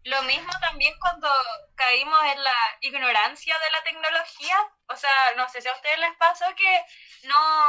[0.04, 1.28] Lo mismo también cuando
[1.74, 4.56] caímos en la ignorancia de la tecnología.
[4.88, 6.84] O sea, no sé si a ustedes les pasó que
[7.22, 7.64] no,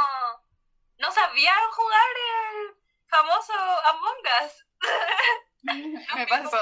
[0.98, 2.74] no sabían jugar el
[3.08, 4.66] famoso Among Us.
[6.14, 6.58] Me pasó.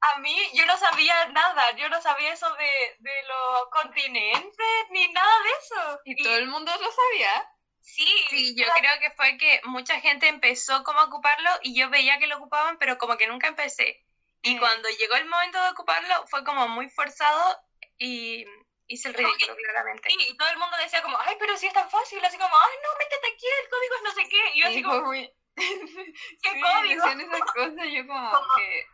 [0.00, 5.12] A mí yo no sabía nada, yo no sabía eso de, de los continentes ni
[5.12, 6.00] nada de eso.
[6.04, 7.48] Y todo el mundo lo sabía.
[7.80, 11.88] sí, Sí, yo creo que fue que mucha gente empezó como a ocuparlo y yo
[11.90, 14.01] veía que lo ocupaban, pero como que nunca empecé.
[14.42, 14.58] Y Mm.
[14.58, 17.60] cuando llegó el momento de ocuparlo, fue como muy forzado
[17.98, 18.44] y
[18.88, 20.08] hice el ridículo, claramente.
[20.10, 22.54] Sí, y todo el mundo decía como, ay, pero si es tan fácil, así como,
[22.54, 24.50] ay, no, métete aquí, el código es no sé qué.
[24.54, 25.32] Y yo así Sí, como, muy...
[25.56, 27.06] ¿Qué sí, código?
[27.06, 28.86] esas cosas yo como que...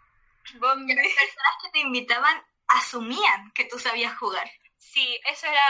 [0.54, 0.94] ¿Dónde?
[0.94, 4.50] Las personas que te invitaban asumían que tú sabías jugar.
[4.76, 5.62] sí, eso era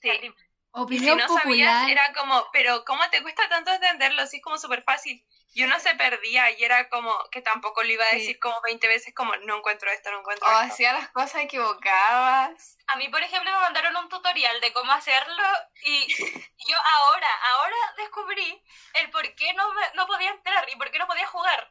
[0.00, 0.36] terrible.
[0.38, 1.42] Y si Opinión no popular.
[1.44, 4.26] sabías, era como, pero ¿cómo te cuesta tanto entenderlo?
[4.26, 5.24] Si es como súper fácil.
[5.54, 8.86] Y uno se perdía y era como que tampoco le iba a decir como 20
[8.88, 10.72] veces como no encuentro esto, no encuentro O esto.
[10.74, 12.76] hacía las cosas equivocadas.
[12.88, 15.42] A mí, por ejemplo, me mandaron un tutorial de cómo hacerlo
[15.84, 16.06] y
[16.68, 18.62] yo ahora, ahora descubrí
[18.94, 21.70] el por qué no, me- no podía entrar y por qué no podía jugar.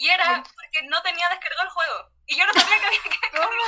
[0.00, 2.08] Y era porque no tenía descargado el juego.
[2.24, 3.62] Y yo no sabía que había que descargarlo.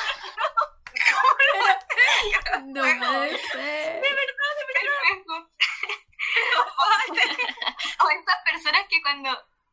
[2.64, 4.02] No puede ser.
[7.98, 9.30] O esas personas que cuando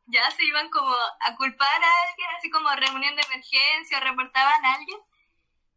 [0.08, 4.66] ya se iban como a culpar a alguien, así como reunión de emergencia, o reportaban
[4.66, 5.00] a alguien,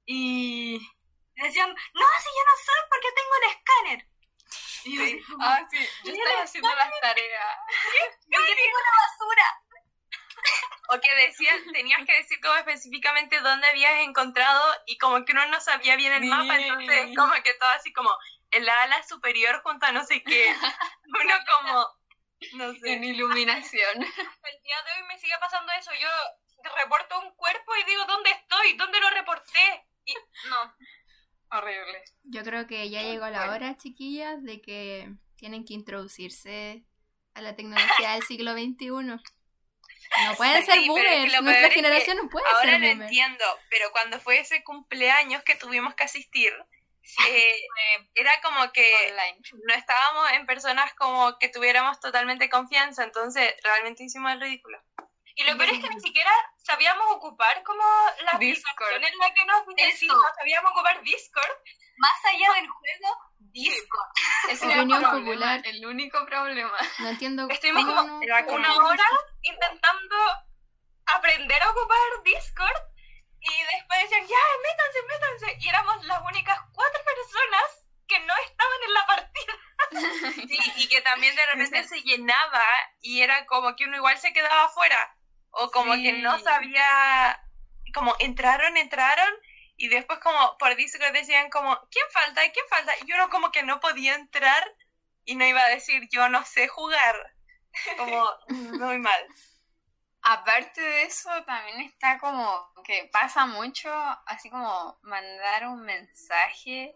[0.05, 0.79] y
[1.37, 4.09] decían, no, si yo no soy porque tengo el escáner.
[4.85, 7.57] Y yo, como, Ah, sí, yo estaba haciendo las tareas.
[8.33, 9.63] porque tengo la basura.
[10.89, 15.47] O que decían, tenías que decir como específicamente dónde habías encontrado y como que uno
[15.47, 18.11] no sabía bien el mapa, entonces como que todo así como
[18.51, 20.55] en la ala superior junto a no sé qué.
[21.07, 21.87] Uno como,
[22.55, 22.93] no sé.
[22.93, 24.03] En iluminación.
[24.03, 25.91] El día de hoy me sigue pasando eso.
[26.01, 26.09] Yo
[26.77, 28.77] reporto un cuerpo y digo, ¿dónde estoy?
[28.77, 29.87] ¿Dónde lo reporté?
[30.05, 30.15] Y
[30.49, 30.75] no.
[31.51, 32.03] Horrible.
[32.25, 36.85] Yo creo que ya llegó la hora, chiquillas, de que tienen que introducirse
[37.35, 39.21] a la tecnología del siglo XXI.
[40.29, 41.33] No pueden Sí, ser que boomers.
[41.33, 43.03] lo Nuestra generación no puede Ahora ser lo boomer.
[43.03, 46.53] entiendo, pero cuando fue ese cumpleaños que tuvimos que asistir,
[47.29, 47.57] eh,
[48.15, 49.39] era como que Online.
[49.67, 54.81] no estábamos en personas como que tuviéramos totalmente confianza, entonces realmente hicimos el ridículo.
[55.35, 57.83] Y lo peor es que ni siquiera sabíamos ocupar como
[58.31, 59.03] la Discord.
[59.03, 59.63] en la que nos
[59.99, 60.07] sí,
[60.39, 61.51] sabíamos ocupar Discord.
[61.97, 63.17] Más allá del juego,
[63.55, 65.61] Era el Opinión problema, popular.
[65.65, 66.77] El único problema.
[66.99, 67.97] No entiendo Estuvimos cómo
[68.47, 69.05] como no una hora
[69.43, 70.17] intentando
[71.07, 72.83] aprender a ocupar Discord
[73.41, 75.57] y después decían, ya, métanse, métanse.
[75.61, 79.53] Y éramos las únicas cuatro personas que no estaban en la partida.
[80.49, 82.63] Sí, y que también de repente se llenaba
[83.01, 85.17] y era como que uno igual se quedaba afuera,
[85.51, 86.45] o como que no Sí.
[86.45, 87.43] sabía,
[87.93, 89.29] como entraron, entraron,
[89.83, 92.41] y después como por Discord decían como, ¿quién falta?
[92.53, 92.93] ¿quién falta?
[93.05, 94.65] Y uno como que no podía entrar
[95.25, 97.35] y no iba a decir, yo no sé jugar.
[97.97, 99.27] Como, muy mal.
[100.21, 103.91] Aparte de eso, también está como que pasa mucho,
[104.27, 106.95] así como mandar un mensaje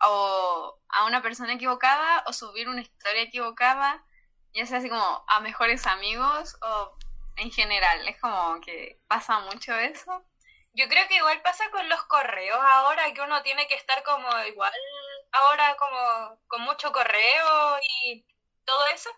[0.00, 4.06] o a una persona equivocada o subir una historia equivocada,
[4.54, 6.96] ya sea así como a mejores amigos o
[7.36, 8.08] en general.
[8.08, 10.24] Es como que pasa mucho eso.
[10.76, 14.28] Yo creo que igual pasa con los correos ahora, que uno tiene que estar como
[14.44, 14.74] igual,
[15.32, 18.26] ahora como con mucho correo y
[18.66, 19.10] todo eso.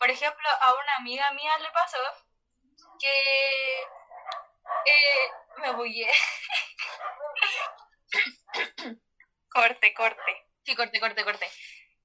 [0.00, 1.98] Por ejemplo, a una amiga mía le pasó
[2.98, 3.82] que
[4.86, 6.10] eh, me bullé.
[9.52, 10.48] Corte, corte.
[10.64, 11.50] Sí, corte, corte, corte.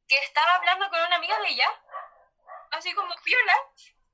[0.07, 1.67] Que estaba hablando con una amiga de ella,
[2.71, 3.55] así como piola,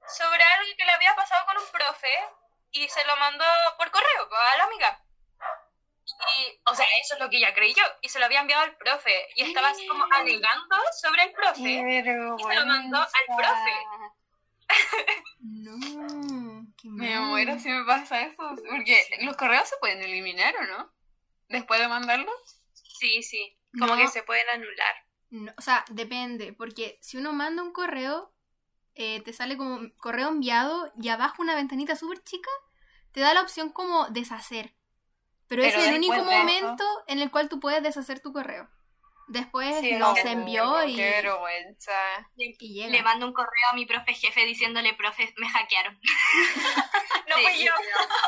[0.06, 2.30] sobre algo que le había pasado con un profe
[2.72, 3.46] y se lo mandó
[3.78, 5.04] por correo a la amiga.
[6.38, 8.76] Y, o sea, eso es lo que ella creyó, y se lo había enviado al
[8.76, 11.62] profe, y estaba así como alegando sobre el profe.
[11.62, 13.72] Y se lo mandó al profe.
[15.40, 18.44] No, qué Me muero si me pasa eso.
[18.70, 20.92] Porque los correos se pueden eliminar, ¿o no?
[21.50, 22.36] Después de mandarlos.
[22.74, 23.58] Sí, sí.
[23.80, 24.02] Como No.
[24.02, 24.96] que se pueden anular.
[25.30, 28.34] No, o sea, depende, porque si uno manda un correo,
[28.96, 32.50] eh, te sale como correo enviado y abajo una ventanita súper chica,
[33.12, 34.74] te da la opción como deshacer.
[35.48, 38.70] Pero, es el único eso- momento en el cual tú puedes deshacer tu correo.
[39.28, 41.94] Después Sí, no no, se envió y, Qué vergüenza.
[42.36, 42.90] y llega.
[42.90, 46.00] Le mando un correo a mi profe jefe diciéndole, profe, me hackearon.
[47.28, 47.74] No fui yo.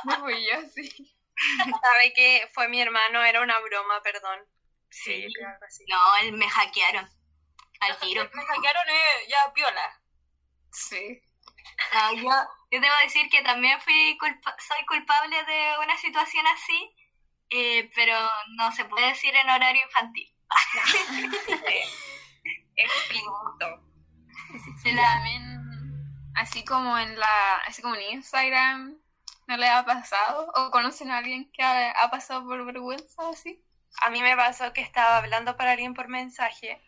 [0.05, 1.13] No fui yo, sí.
[1.57, 4.39] Sabe que fue mi hermano, era una broma, perdón.
[4.89, 5.25] Sí.
[5.67, 5.83] así.
[5.89, 7.09] No, él me hackearon.
[7.81, 8.29] Al tiro.
[8.33, 10.01] Me hackearon eh, ya piola.
[10.73, 11.19] Sí.
[11.93, 12.29] No, yo,
[12.71, 16.95] yo debo decir que también fui culpa- soy culpable de una situación así,
[17.49, 18.15] eh, pero
[18.57, 20.33] no se puede decir en horario infantil.
[24.83, 25.61] También,
[26.35, 28.97] así como en la, así como en Instagram,
[29.47, 30.51] ¿no le ha pasado?
[30.55, 33.63] ¿O conocen a alguien que ha, ha pasado por vergüenza así?
[34.01, 36.81] A mí me pasó que estaba hablando para alguien por mensaje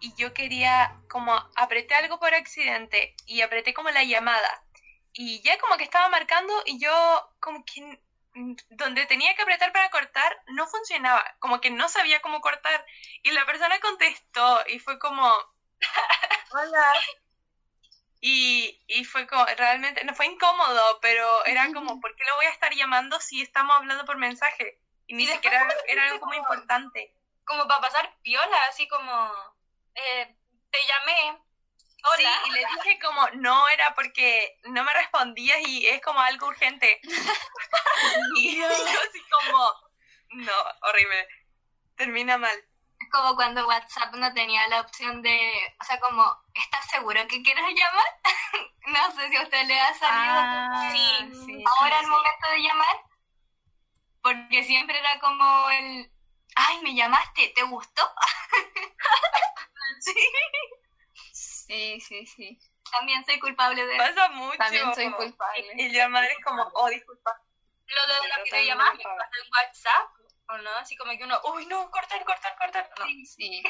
[0.00, 4.64] y yo quería, como apreté algo por accidente y apreté como la llamada
[5.12, 8.00] y ya como que estaba marcando y yo como que
[8.70, 12.84] donde tenía que apretar para cortar no funcionaba, como que no sabía cómo cortar
[13.22, 15.32] y la persona contestó y fue como,
[16.52, 16.92] hola.
[18.20, 22.46] Y, y fue como, realmente, no fue incómodo, pero era como, ¿por qué lo voy
[22.46, 24.80] a estar llamando si estamos hablando por mensaje?
[25.06, 27.14] Y ni siquiera era dice algo como- importante.
[27.44, 29.30] Como para pasar piola, así como,
[29.94, 30.36] eh,
[30.70, 31.44] te llamé
[32.16, 36.48] Sí, y le dije como, no era porque no me respondías y es como algo
[36.48, 37.00] urgente.
[38.36, 39.72] y yo así como,
[40.30, 41.26] no, horrible.
[41.96, 42.56] Termina mal.
[43.00, 46.24] Es como cuando WhatsApp no tenía la opción de, o sea, como,
[46.54, 48.06] ¿estás seguro que quieres llamar?
[48.86, 52.62] no sé si a usted le ha salido Ah, sí, ahora sí, el momento de
[52.62, 52.96] llamar.
[54.22, 56.10] Porque siempre era como el,
[56.56, 58.02] ay, me llamaste, ¿te gustó?
[61.32, 62.58] Sí, sí, sí.
[62.92, 64.04] También soy culpable de eso.
[64.04, 64.58] Pasa mucho.
[64.58, 65.72] También soy culpable.
[65.76, 67.40] Y la madre es como, oh, disculpa.
[67.86, 70.10] Lo de la Pero videollamada también que pasa en WhatsApp,
[70.48, 70.70] ¿o no?
[70.76, 72.90] Así como que uno, uy, no, cortar, cortar, cortar.
[72.98, 73.06] No.
[73.06, 73.62] Sí, sí.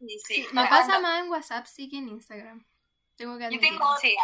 [0.00, 0.48] Sí, sí.
[0.52, 2.64] Me pasa más en WhatsApp sí que en Instagram.
[3.16, 3.70] Tengo que Yo admitir.
[3.70, 4.16] tengo Sí.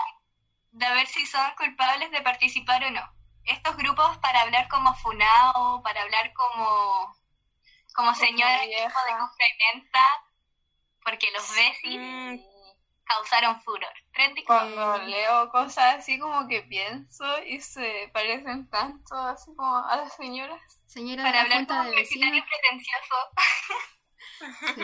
[0.71, 3.03] de ver si son culpables de participar o no.
[3.45, 7.17] Estos grupos para hablar como funao, para hablar como
[7.95, 10.25] como señora de complementa,
[11.05, 11.45] porque los
[11.85, 12.39] Mm,
[13.05, 13.93] causaron furor.
[14.47, 20.15] Cuando leo cosas así como que pienso y se parecen tanto así como a las
[20.17, 20.61] señoras.
[20.87, 22.45] Señora de para la hablar Junta como de Vecinos.
[22.49, 23.15] pretencioso.
[24.75, 24.83] Sí,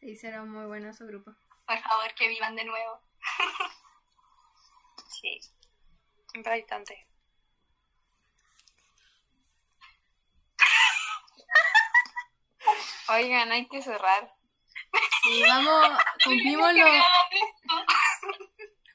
[0.00, 1.36] se hicieron muy buenos esos grupos.
[1.66, 3.00] Por favor, que vivan de nuevo.
[5.08, 5.40] sí.
[6.44, 7.06] Bastante.
[13.08, 14.34] Oigan, hay que cerrar.
[15.24, 15.88] Y vamos,
[16.24, 16.90] cumplimos los,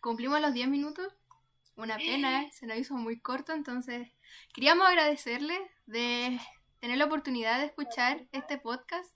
[0.02, 1.14] cumplimos los 10 minutos.
[1.76, 2.52] Una pena, ¿eh?
[2.54, 4.10] se nos hizo muy corto, entonces
[4.52, 6.39] queríamos agradecerles de
[6.80, 9.16] tener la oportunidad de escuchar este podcast,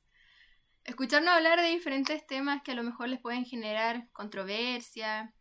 [0.84, 5.34] escucharnos hablar de diferentes temas que a lo mejor les pueden generar controversia,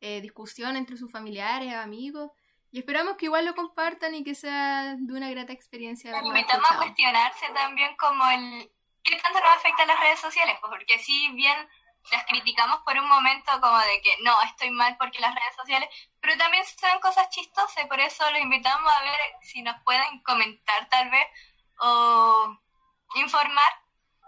[0.00, 2.30] eh, discusión entre sus familiares, amigos,
[2.70, 6.70] y esperamos que igual lo compartan y que sea de una grata experiencia Los invitamos
[6.70, 8.70] a cuestionarse también como el
[9.02, 11.68] qué tanto nos afectan las redes sociales, pues porque si bien
[12.10, 15.88] las criticamos por un momento como de que no, estoy mal porque las redes sociales,
[16.20, 20.20] pero también son cosas chistosas, y por eso los invitamos a ver si nos pueden
[20.22, 21.26] comentar tal vez
[21.78, 22.56] o
[23.14, 23.72] informar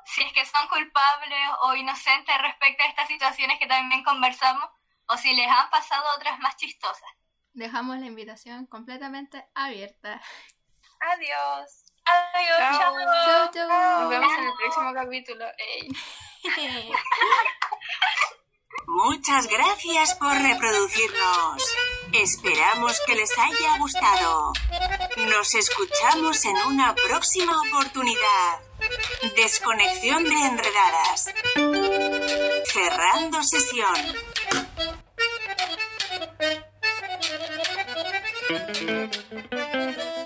[0.04, 4.68] si es que son culpables o inocentes respecto a estas situaciones que también conversamos
[5.06, 7.10] o si les han pasado otras más chistosas.
[7.52, 10.20] Dejamos la invitación completamente abierta.
[11.00, 11.83] Adiós.
[12.06, 12.72] Adiós, Chao.
[12.72, 13.50] chao.
[13.52, 14.00] Chau.
[14.00, 15.44] Nos vemos en el próximo capítulo.
[15.58, 15.88] Ey.
[18.86, 21.74] Muchas gracias por reproducirnos.
[22.12, 24.52] Esperamos que les haya gustado.
[25.16, 28.60] Nos escuchamos en una próxima oportunidad.
[29.36, 31.30] Desconexión de enredadas.
[32.72, 33.94] Cerrando sesión.
[38.46, 39.12] Thank
[40.18, 40.23] you.